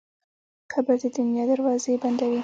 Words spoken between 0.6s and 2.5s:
قبر د دنیا دروازې بندوي.